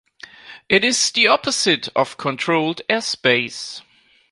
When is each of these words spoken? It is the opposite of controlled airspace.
It 0.67 0.83
is 0.83 1.11
the 1.11 1.27
opposite 1.27 1.87
of 1.95 2.17
controlled 2.17 2.81
airspace. 2.89 3.83